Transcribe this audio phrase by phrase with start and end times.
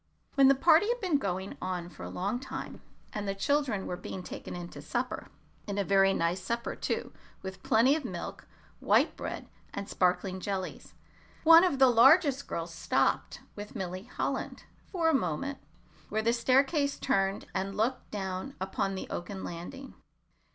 [0.33, 2.81] When the party had been going on for a long time,
[3.13, 5.27] and the children were being taken in to supper
[5.67, 8.47] and a very nice supper, too, with plenty of milk,
[8.79, 10.95] white bread, and sparkling jellies
[11.43, 15.59] one of the largest girls stopped with Milly Holland for a moment
[16.09, 19.93] where the staircase turned and looked down upon the oaken landing.